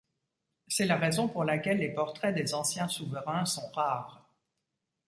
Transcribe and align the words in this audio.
C'est 0.67 0.87
la 0.87 0.97
raison 0.97 1.27
pour 1.27 1.43
laquelle 1.43 1.77
les 1.77 1.93
portraits 1.93 2.33
des 2.33 2.55
anciens 2.55 2.87
souverains 2.87 3.45
sont 3.45 3.69
rares. 3.71 4.27